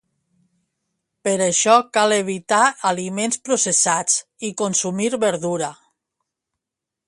[1.27, 2.61] Per això cal evitar
[2.93, 5.73] aliments processats i consumir verdura.